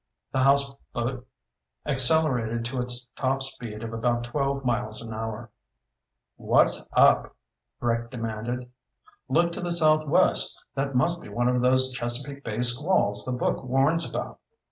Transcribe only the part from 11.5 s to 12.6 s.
those Chesapeake